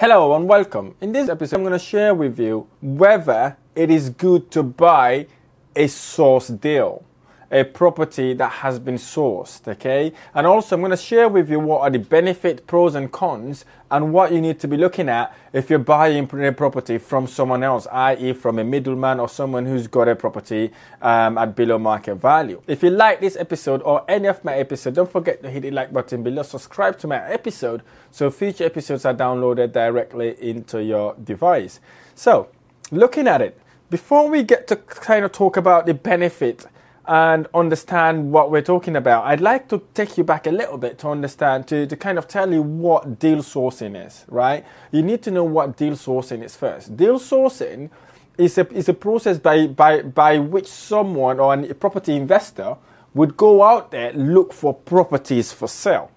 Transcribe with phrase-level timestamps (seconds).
[0.00, 0.94] Hello and welcome.
[1.00, 5.26] In this episode, I'm going to share with you whether it is good to buy
[5.74, 7.04] a source deal,
[7.50, 10.12] a property that has been sourced, okay?
[10.34, 13.64] And also, I'm going to share with you what are the benefit, pros, and cons,
[13.90, 17.62] and what you need to be looking at if you're buying a property from someone
[17.62, 22.16] else, i.e., from a middleman or someone who's got a property um, at below market
[22.16, 22.60] value.
[22.66, 25.70] If you like this episode or any of my episodes, don't forget to hit the
[25.70, 31.14] like button below, subscribe to my episode so future episodes are downloaded directly into your
[31.14, 31.80] device.
[32.14, 32.48] So,
[32.90, 33.58] looking at it,
[33.90, 36.66] before we get to kind of talk about the benefit
[37.08, 40.98] and understand what we're talking about, I'd like to take you back a little bit
[40.98, 44.64] to understand, to, to kind of tell you what deal sourcing is, right?
[44.92, 46.98] You need to know what deal sourcing is first.
[46.98, 47.88] Deal sourcing
[48.36, 52.76] is a, is a process by, by, by which someone or a property investor
[53.14, 56.10] would go out there look for properties for sale.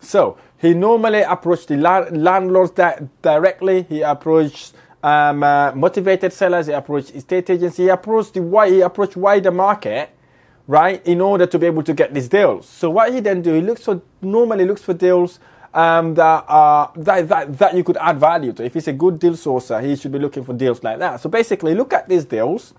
[0.00, 3.82] So he normally approached the landlords di- directly.
[3.82, 6.68] He approached um, uh, motivated sellers.
[6.68, 7.76] He approached estate agents.
[7.76, 10.10] He approached the he approached wider market
[10.68, 12.68] right, in order to be able to get these deals.
[12.68, 15.40] So what he then do, he looks for normally looks for deals
[15.74, 18.64] um, that, are, that, that, that you could add value to.
[18.64, 21.20] If he's a good deal sourcer, he should be looking for deals like that.
[21.20, 22.74] So basically, look at these deals.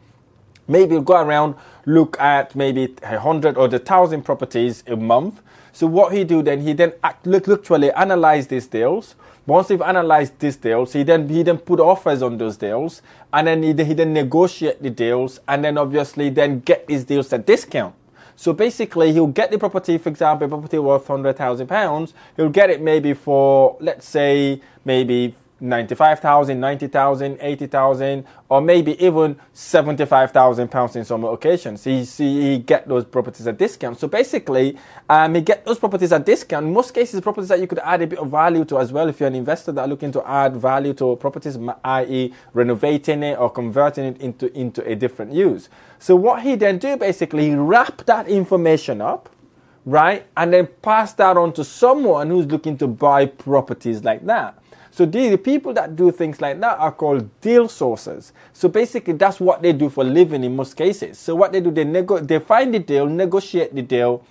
[0.67, 1.55] Maybe go around,
[1.88, 5.41] look at maybe a hundred or the thousand properties a month.
[5.72, 9.81] So what he do then, he then act, look, literally analyze these deals once you've
[9.81, 13.01] analyzed these deals, he then he then put offers on those deals,
[13.33, 17.31] and then he, he then negotiate the deals, and then obviously then get these deals
[17.33, 17.95] at discount.
[18.35, 22.13] So basically, he'll get the property, for example, a property worth hundred thousand pounds.
[22.38, 30.70] He'll get it maybe for let's say maybe 95,000, 90,000, 80,000, or maybe even 75,000
[30.70, 31.84] pounds in some occasions.
[31.84, 34.00] He, he get those properties at discount.
[34.00, 34.78] So basically,
[35.09, 36.66] um, he get those properties at discount.
[36.66, 39.08] In most cases, properties that you could add a bit of value to as well.
[39.09, 42.34] If you're an investor that are looking to add value to properties, i.e.
[42.53, 45.70] renovating it or converting it into, into a different use.
[46.00, 49.30] So what he then do basically, he wrap that information up,
[49.86, 50.26] right?
[50.38, 54.58] And then pass that on to someone who's looking to buy properties like that.
[54.99, 58.33] So the, the people that do things like that are called deal sources.
[58.51, 61.17] So basically, that's what they do for living in most cases.
[61.17, 64.25] So what they do, they nego- they find the deal, negotiate the deal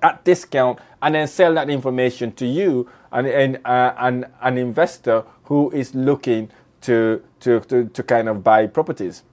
[0.00, 5.24] at discount, and then sell that information to you and, and uh, an, an investor
[5.46, 6.52] who is looking
[6.82, 9.24] to, to, to, to kind of buy properties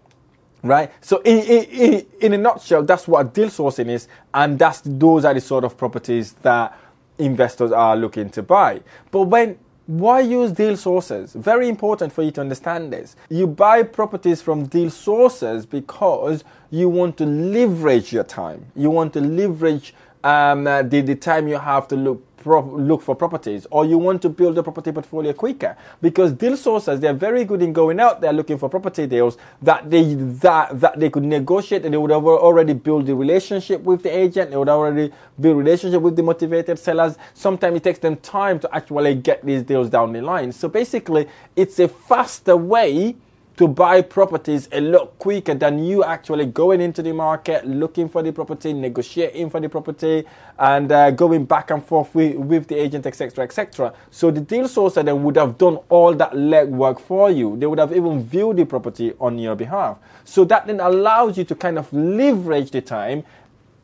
[0.64, 0.92] right?
[1.02, 5.34] So in, in, in a nutshell, that's what deal sourcing is, and that's those are
[5.36, 6.78] the sort of properties that
[7.20, 8.82] investors are looking to buy.
[9.12, 9.58] But when
[9.90, 11.34] why use deal sources?
[11.34, 13.16] Very important for you to understand this.
[13.28, 18.68] You buy properties from deal sources because you want to leverage your time.
[18.76, 23.16] You want to leverage um, uh, the, the time you have to look look for
[23.16, 25.76] properties or you want to build a property portfolio quicker.
[26.02, 29.90] Because deal sources they're very good in going out there looking for property deals that
[29.90, 34.04] they that that they could negotiate and they would have already built the relationship with
[34.04, 37.18] the agent they would already build relationship with the motivated sellers.
[37.34, 40.52] Sometimes it takes them time to actually get these deals down the line.
[40.52, 43.16] So basically it's a faster way
[43.60, 48.24] to buy properties a lot quicker than you actually going into the market, looking for
[48.24, 50.24] the property, negotiating for the property,
[50.58, 53.94] and uh, going back and forth with, with the agent, etc., etc.
[54.12, 57.58] So the deal sourcer then would have done all that legwork for you.
[57.58, 59.98] They would have even viewed the property on your behalf.
[60.24, 63.26] So that then allows you to kind of leverage the time,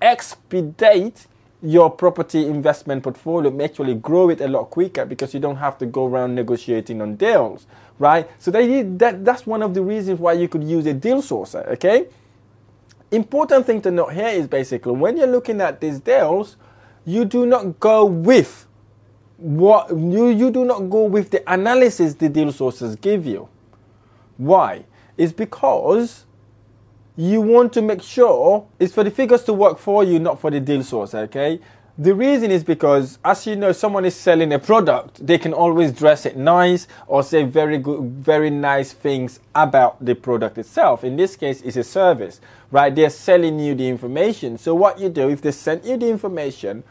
[0.01, 1.27] expedite
[1.65, 5.85] your property investment portfolio actually grow it a lot quicker because you don't have to
[5.85, 7.65] go around negotiating on deals,
[7.97, 8.29] right?
[8.39, 12.07] So that, that's one of the reasons why you could use a deal sourcer, okay?
[13.11, 16.57] Important thing to note here is basically when you're looking at these deals,
[17.05, 18.67] you do not go with
[19.37, 23.49] what you, you do not go with the analysis the deal sources give you.
[24.37, 24.85] Why?
[25.17, 26.25] It's because
[27.17, 30.51] you want to make sure it's for the figures to work for you, not for
[30.51, 31.59] the deal source, okay?
[31.97, 35.93] The reason is because, as you know, someone is selling a product, they can always
[35.93, 41.05] dress it nice or say very good, very nice things about the product itself.
[41.05, 42.93] In this case, it's a service, right?
[42.93, 44.57] They're selling you the information.
[44.57, 46.83] So what you do, if they send you the information,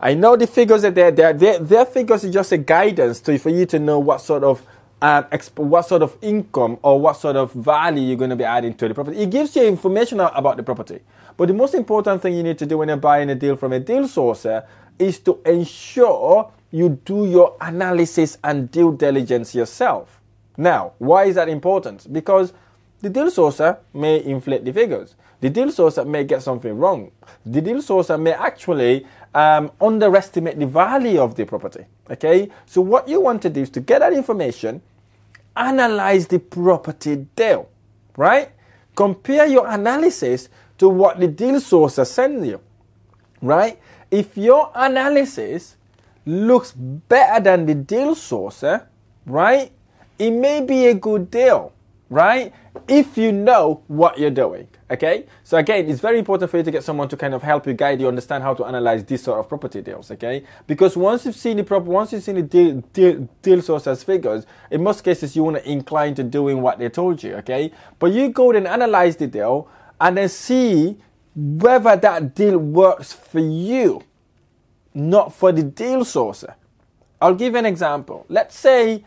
[0.00, 1.12] I know the figures are there.
[1.12, 4.42] Their, their, their figures is just a guidance to, for you to know what sort
[4.42, 4.60] of
[5.00, 8.44] um, exp- what sort of income or what sort of value you're going to be
[8.44, 9.18] adding to the property.
[9.18, 11.00] It gives you information about the property.
[11.36, 13.72] But the most important thing you need to do when you're buying a deal from
[13.72, 14.66] a deal sourcer
[14.98, 20.20] is to ensure you do your analysis and due diligence yourself.
[20.56, 22.12] Now, why is that important?
[22.12, 22.52] Because
[23.00, 25.14] the deal sourcer may inflate the figures.
[25.40, 27.12] The deal sourcer may get something wrong.
[27.46, 31.84] The deal sourcer may actually um, underestimate the value of the property.
[32.10, 34.80] Okay, so what you want to do is to get that information,
[35.56, 37.68] analyze the property deal,
[38.16, 38.50] right?
[38.94, 40.48] Compare your analysis
[40.78, 42.60] to what the deal sourcer sends you,
[43.42, 43.78] right?
[44.10, 45.76] If your analysis
[46.24, 48.86] looks better than the deal sourcer,
[49.26, 49.72] right?
[50.18, 51.72] It may be a good deal,
[52.10, 52.52] right?
[52.86, 54.68] If you know what you're doing.
[54.90, 57.66] Okay, so again, it's very important for you to get someone to kind of help
[57.66, 60.10] you, guide you, understand how to analyze this sort of property deals.
[60.10, 63.86] Okay, because once you've seen the prop, once you've seen the deal, deal, deal source
[63.86, 67.34] as figures, in most cases you want to incline to doing what they told you.
[67.36, 69.68] Okay, but you go and analyze the deal
[70.00, 70.96] and then see
[71.34, 74.02] whether that deal works for you,
[74.94, 76.54] not for the deal sourcer.
[77.20, 78.24] I'll give an example.
[78.28, 79.04] Let's say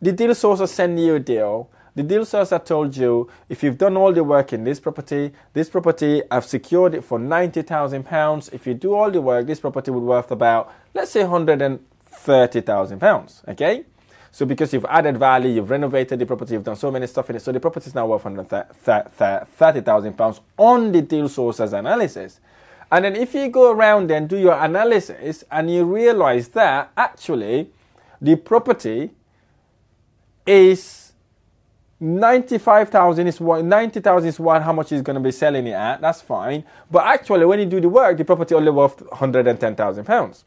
[0.00, 3.96] the deal sourcer send you a deal the deal sourcer told you if you've done
[3.96, 8.48] all the work in this property, this property I've secured it for ninety thousand pounds.
[8.52, 11.80] If you do all the work, this property would worth about let's say hundred and
[12.04, 13.42] thirty thousand pounds.
[13.48, 13.84] Okay.
[14.30, 17.36] So because you've added value, you've renovated the property, you've done so many stuff in
[17.36, 22.40] it, so the property is now worth £130,000 on the deal sources analysis.
[22.90, 27.70] And then if you go around and do your analysis and you realize that actually
[28.20, 29.10] the property
[30.46, 31.07] is
[32.00, 36.00] 95,000 is what 90,000 is what how much he's going to be selling it at.
[36.00, 36.64] That's fine.
[36.90, 40.44] But actually, when you do the work, the property only worth 110,000 pounds,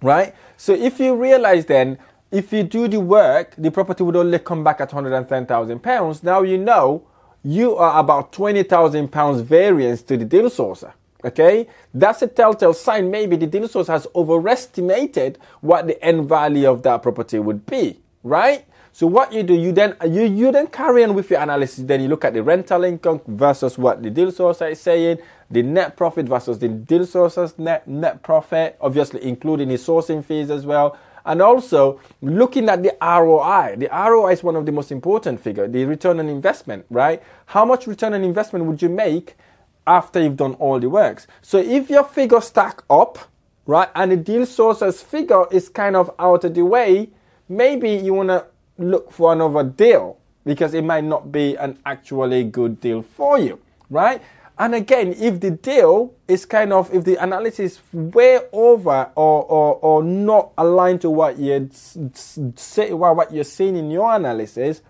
[0.00, 0.34] right?
[0.56, 1.98] So if you realize then,
[2.30, 6.22] if you do the work, the property would only come back at 110,000 pounds.
[6.22, 7.04] Now you know
[7.42, 10.92] you are about 20,000 pounds variance to the deal sourcer.
[11.24, 13.10] Okay, that's a telltale sign.
[13.10, 18.00] Maybe the deal source has overestimated what the end value of that property would be,
[18.22, 18.64] right?
[18.96, 21.84] So what you do, you then you, you then carry on with your analysis.
[21.84, 25.18] Then you look at the rental income versus what the deal source is saying,
[25.50, 30.50] the net profit versus the deal source's net net profit, obviously including the sourcing fees
[30.50, 30.98] as well.
[31.26, 33.76] And also looking at the ROI.
[33.76, 37.22] The ROI is one of the most important figure, the return on investment, right?
[37.44, 39.36] How much return on investment would you make
[39.86, 41.26] after you've done all the works?
[41.42, 43.18] So if your figure stack up,
[43.66, 47.10] right, and the deal source's figure is kind of out of the way,
[47.46, 48.46] maybe you want to
[48.78, 53.58] look for another deal because it might not be an actually good deal for you,
[53.90, 54.22] right?
[54.58, 59.74] And again, if the deal is kind of, if the analysis way over or, or,
[59.76, 64.80] or not aligned to what you say, what you're seeing in your analysis,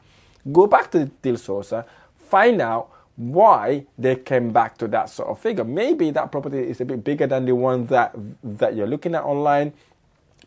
[0.53, 1.85] go back to the deal sourcer,
[2.17, 5.65] find out why they came back to that sort of figure.
[5.65, 8.15] Maybe that property is a bit bigger than the one that
[8.45, 9.73] that you're looking at online.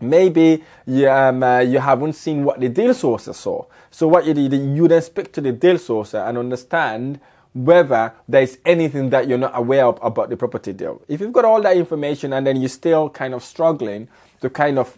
[0.01, 3.65] Maybe you, um, uh, you haven't seen what the deal sourcer saw.
[3.91, 7.20] So what you do, you then speak to the deal sourcer and understand
[7.53, 11.01] whether there's anything that you're not aware of about the property deal.
[11.08, 14.08] If you've got all that information and then you're still kind of struggling
[14.41, 14.98] to kind of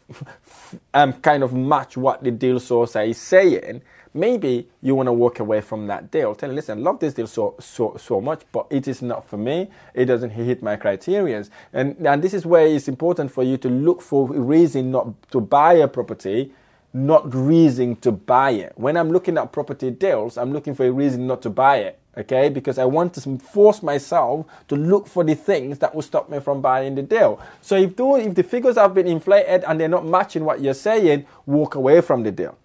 [0.93, 3.81] um, kind of match what the deal sourcer is saying,
[4.13, 6.35] maybe you want to walk away from that deal.
[6.35, 9.25] Tell them, listen, I love this deal so so so much, but it is not
[9.27, 9.69] for me.
[9.93, 11.45] It doesn't hit my criteria.
[11.73, 15.29] And and this is where it's important for you to look for a reason not
[15.31, 16.51] to buy a property,
[16.93, 18.73] not reason to buy it.
[18.75, 21.97] When I'm looking at property deals, I'm looking for a reason not to buy it.
[22.17, 26.29] Okay, because I want to force myself to look for the things that will stop
[26.29, 27.39] me from buying the deal.
[27.61, 30.73] So if, do, if the figures have been inflated and they're not matching what you're
[30.73, 32.57] saying, walk away from the deal.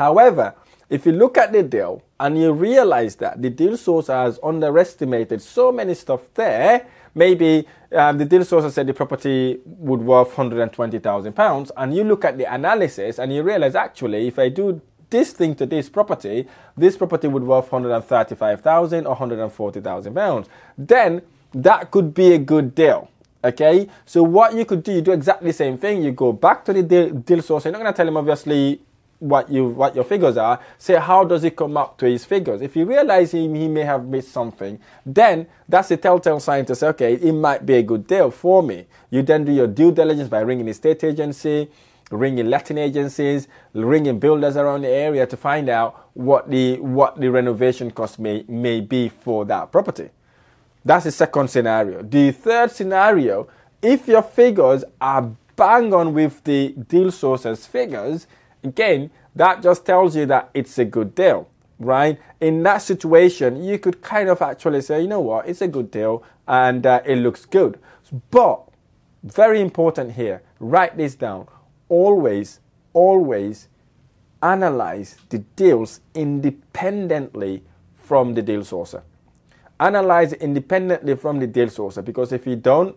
[0.00, 0.54] However,
[0.88, 5.42] if you look at the deal and you realize that the deal source has underestimated
[5.42, 11.34] so many stuff there, maybe um, the deal source said the property would worth 120,000
[11.34, 14.80] pounds, and you look at the analysis and you realize actually, if I do
[15.10, 16.46] this thing to this property,
[16.78, 20.48] this property would worth 135,000 or 140,000 pounds.
[20.78, 21.20] Then
[21.52, 23.10] that could be a good deal.
[23.44, 26.02] Okay, so what you could do, you do exactly the same thing.
[26.02, 27.66] You go back to the deal, deal source.
[27.66, 28.80] You're not going to tell him obviously
[29.20, 32.60] what you what your figures are, say how does it come up to his figures.
[32.62, 36.74] If you realize he, he may have missed something, then that's a telltale sign to
[36.74, 38.86] say, okay, it might be a good deal for me.
[39.10, 41.70] You then do your due diligence by ringing the state agency,
[42.10, 47.30] ringing letting agencies, ringing builders around the area to find out what the what the
[47.30, 50.10] renovation cost may may be for that property.
[50.84, 52.02] That's the second scenario.
[52.02, 53.48] The third scenario,
[53.82, 58.26] if your figures are bang on with the deal sources figures,
[58.62, 61.48] again, that just tells you that it's a good deal,
[61.78, 62.18] right?
[62.40, 65.90] In that situation, you could kind of actually say, you know what, it's a good
[65.90, 67.78] deal and uh, it looks good.
[68.30, 68.62] But
[69.22, 71.46] very important here, write this down.
[71.88, 72.60] Always,
[72.92, 73.68] always
[74.42, 77.62] analyze the deals independently
[77.94, 79.02] from the deal sourcer.
[79.78, 82.96] Analyze independently from the deal sourcer because if you don't,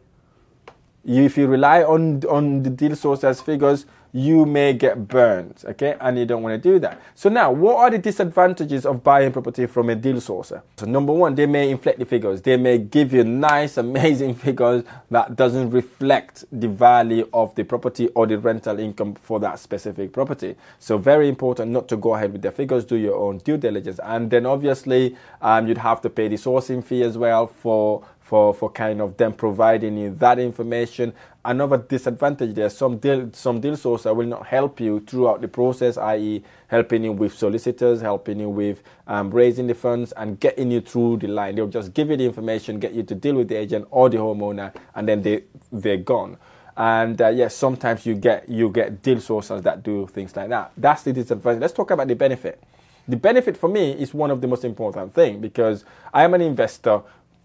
[1.05, 5.97] if you rely on on the deal source as figures, you may get burned, okay?
[5.99, 7.01] And you don't want to do that.
[7.15, 10.61] So now, what are the disadvantages of buying property from a deal sourcer?
[10.77, 12.39] So number one, they may inflate the figures.
[12.43, 18.07] They may give you nice, amazing figures that doesn't reflect the value of the property
[18.09, 20.55] or the rental income for that specific property.
[20.77, 22.85] So very important not to go ahead with the figures.
[22.85, 26.83] Do your own due diligence, and then obviously um, you'd have to pay the sourcing
[26.83, 31.13] fee as well for for, for kind of them providing you that information.
[31.45, 35.97] Another disadvantage there, some deal, some deal sources will not help you throughout the process,
[35.97, 40.81] i.e., helping you with solicitors, helping you with um, raising the funds and getting you
[40.81, 41.53] through the line.
[41.53, 44.17] They'll just give you the information, get you to deal with the agent or the
[44.17, 46.37] homeowner, and then they, they're gone.
[46.75, 50.71] And uh, yes, sometimes you get you get deal sources that do things like that.
[50.75, 51.61] That's the disadvantage.
[51.61, 52.63] Let's talk about the benefit.
[53.07, 56.41] The benefit for me is one of the most important thing because I am an
[56.41, 57.03] investor.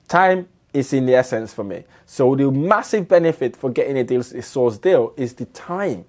[0.08, 1.84] Time is in the essence for me.
[2.06, 6.04] So the massive benefit for getting a deal a source deal is the time.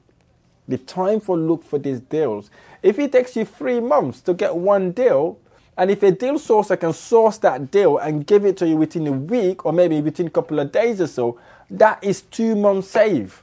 [0.67, 2.51] The time for look for these deals.
[2.83, 5.39] If it takes you three months to get one deal,
[5.77, 9.07] and if a deal sourcer can source that deal and give it to you within
[9.07, 11.39] a week or maybe within a couple of days or so,
[11.71, 13.33] that is two months saved.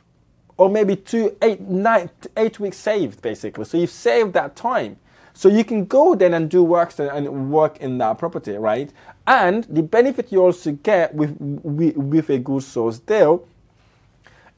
[0.59, 3.65] Or maybe two, eight, nine, eight weeks saved, basically.
[3.65, 4.99] So you've saved that time.
[5.37, 8.91] So you can go then and do works and work in that property, right?
[9.27, 13.47] And the benefit you also get with, with, a good source deal,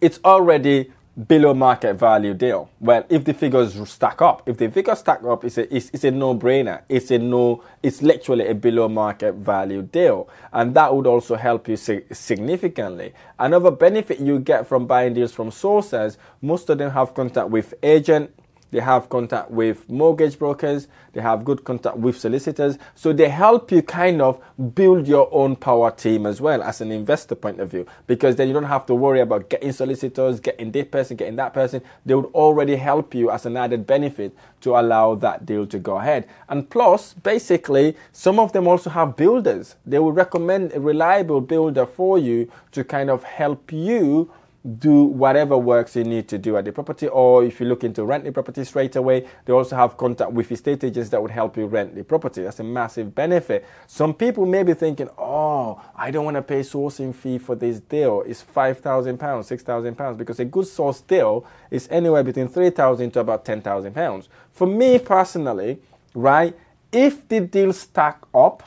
[0.00, 0.92] it's already
[1.26, 2.70] below market value deal.
[2.78, 6.04] Well, if the figures stack up, if the figures stack up, it's a, it's, it's
[6.04, 6.82] a no-brainer.
[6.88, 10.28] It's a no, it's literally a below market value deal.
[10.52, 13.14] And that would also help you significantly.
[13.36, 17.74] Another benefit you get from buying deals from sources, most of them have contact with
[17.82, 18.32] agent,
[18.70, 22.78] they have contact with mortgage brokers, they have good contact with solicitors.
[22.94, 24.40] So they help you kind of
[24.74, 28.48] build your own power team as well as an investor point of view, because then
[28.48, 31.82] you don't have to worry about getting solicitors, getting this person, getting that person.
[32.04, 35.98] They would already help you as an added benefit to allow that deal to go
[35.98, 36.28] ahead.
[36.48, 39.76] And plus, basically, some of them also have builders.
[39.86, 44.30] They will recommend a reliable builder for you to kind of help you
[44.76, 48.04] do whatever works you need to do at the property, or if you're looking to
[48.04, 51.56] rent the property straight away, they also have contact with estate agents that would help
[51.56, 52.42] you rent the property.
[52.42, 53.64] That's a massive benefit.
[53.86, 57.80] Some people may be thinking, oh, I don't want to pay sourcing fee for this
[57.80, 58.22] deal.
[58.26, 62.48] It's five thousand pounds, six thousand pounds, because a good source deal is anywhere between
[62.48, 64.28] three thousand to about ten thousand pounds.
[64.52, 65.80] For me personally,
[66.14, 66.54] right,
[66.92, 68.62] if the deal stack up,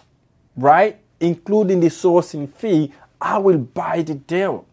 [0.56, 4.66] right, including the sourcing fee, I will buy the deal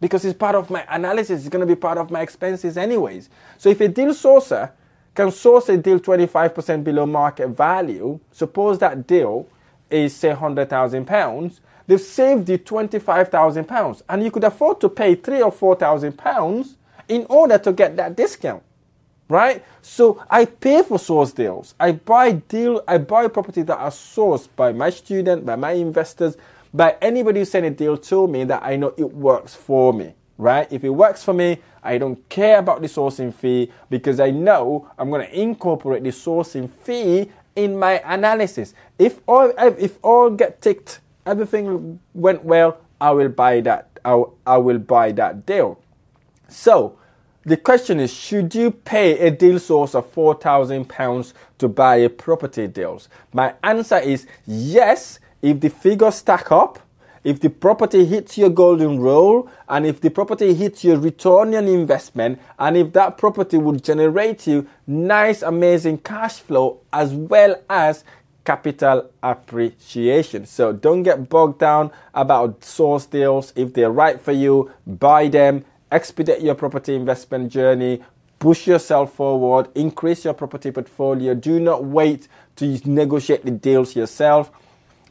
[0.00, 1.40] because it's part of my analysis.
[1.40, 3.28] It's going to be part of my expenses anyways.
[3.58, 4.70] So if a deal sourcer
[5.14, 9.48] can source a deal 25% below market value, suppose that deal
[9.90, 15.14] is say 100,000 pounds, they've saved you 25,000 pounds and you could afford to pay
[15.14, 16.76] three or 4,000 pounds
[17.08, 18.62] in order to get that discount.
[19.28, 19.64] Right?
[19.82, 21.74] So I pay for source deals.
[21.80, 26.36] I buy deal, I buy property that are sourced by my student, by my investors,
[26.76, 30.14] by anybody who sent a deal to me that I know it works for me,
[30.36, 30.70] right?
[30.70, 34.90] If it works for me, I don't care about the sourcing fee because I know
[34.98, 38.74] I'm going to incorporate the sourcing fee in my analysis.
[38.98, 43.88] If all if all get ticked, everything went well, I will buy that.
[44.04, 45.80] I, I will buy that deal.
[46.48, 46.98] So
[47.44, 51.96] the question is, should you pay a deal source of four thousand pounds to buy
[51.96, 53.08] a property deals?
[53.32, 56.78] My answer is yes if the figures stack up,
[57.24, 61.66] if the property hits your golden rule, and if the property hits your return on
[61.66, 68.04] investment, and if that property would generate you nice, amazing cash flow as well as
[68.44, 70.46] capital appreciation.
[70.46, 73.52] So don't get bogged down about source deals.
[73.56, 78.04] If they're right for you, buy them, expedite your property investment journey,
[78.38, 81.34] push yourself forward, increase your property portfolio.
[81.34, 84.52] Do not wait to negotiate the deals yourself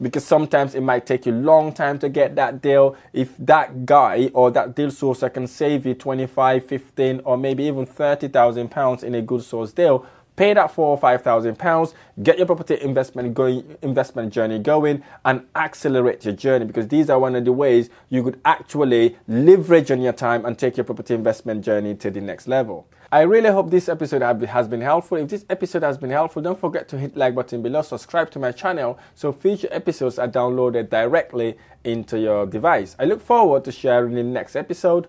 [0.00, 2.96] because sometimes it might take you a long time to get that deal.
[3.12, 7.86] If that guy or that deal sourcer can save you 25, 15, or maybe even
[7.86, 12.36] 30,000 pounds in a good source deal, pay that four or five thousand pounds, get
[12.36, 17.34] your property investment going, investment journey going, and accelerate your journey because these are one
[17.34, 21.64] of the ways you could actually leverage on your time and take your property investment
[21.64, 22.86] journey to the next level.
[23.12, 25.16] I really hope this episode has been helpful.
[25.16, 28.40] If this episode has been helpful, don't forget to hit like button below, subscribe to
[28.40, 32.96] my channel so future episodes are downloaded directly into your device.
[32.98, 35.06] I look forward to sharing in the next episode.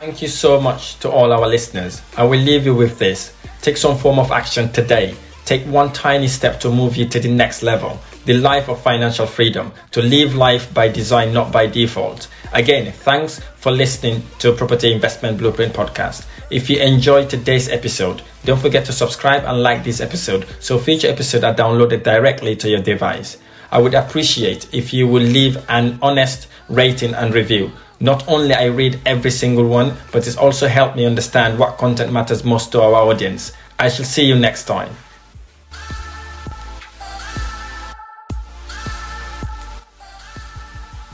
[0.00, 2.02] Thank you so much to all our listeners.
[2.18, 3.34] I will leave you with this.
[3.62, 5.16] Take some form of action today.
[5.46, 7.98] Take one tiny step to move you to the next level
[8.28, 12.28] the life of financial freedom, to live life by design, not by default.
[12.52, 16.26] Again, thanks for listening to Property Investment Blueprint Podcast.
[16.50, 21.08] If you enjoyed today's episode, don't forget to subscribe and like this episode so future
[21.08, 23.38] episodes are downloaded directly to your device.
[23.72, 27.72] I would appreciate if you would leave an honest rating and review.
[27.98, 32.12] Not only I read every single one, but it's also helped me understand what content
[32.12, 33.52] matters most to our audience.
[33.78, 34.94] I shall see you next time.